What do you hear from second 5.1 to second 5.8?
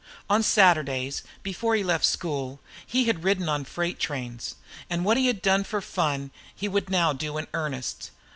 he had done for